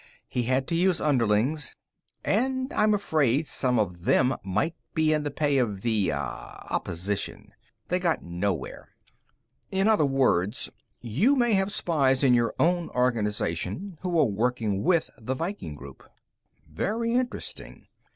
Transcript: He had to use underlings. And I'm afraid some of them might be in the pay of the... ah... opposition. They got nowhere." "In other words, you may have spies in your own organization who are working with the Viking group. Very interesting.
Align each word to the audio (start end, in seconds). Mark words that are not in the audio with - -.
He 0.27 0.45
had 0.49 0.67
to 0.69 0.75
use 0.75 0.99
underlings. 0.99 1.75
And 2.23 2.73
I'm 2.73 2.95
afraid 2.95 3.45
some 3.45 3.77
of 3.77 4.03
them 4.05 4.35
might 4.43 4.73
be 4.95 5.13
in 5.13 5.21
the 5.21 5.29
pay 5.29 5.59
of 5.59 5.81
the... 5.81 6.11
ah... 6.11 6.65
opposition. 6.71 7.53
They 7.89 7.99
got 7.99 8.23
nowhere." 8.23 8.89
"In 9.69 9.87
other 9.87 10.03
words, 10.07 10.71
you 11.01 11.35
may 11.35 11.53
have 11.53 11.71
spies 11.71 12.23
in 12.23 12.33
your 12.33 12.55
own 12.57 12.89
organization 12.89 13.99
who 14.01 14.19
are 14.19 14.25
working 14.25 14.81
with 14.81 15.11
the 15.19 15.35
Viking 15.35 15.75
group. 15.75 16.03
Very 16.67 17.13
interesting. 17.13 17.85